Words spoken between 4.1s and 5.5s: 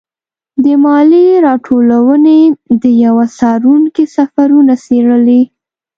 سفرونه څېړلي.